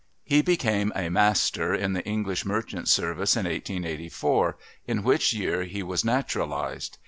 He 0.23 0.41
became 0.41 0.91
a 0.95 1.09
Master 1.09 1.75
in 1.75 1.93
the 1.93 2.03
English 2.07 2.43
Merchant 2.43 2.87
Service 2.89 3.35
in 3.37 3.45
1884, 3.45 4.57
in 4.87 5.03
which 5.03 5.31
year 5.31 5.63
he 5.65 5.83
was 5.83 6.03
naturalised. 6.03 6.97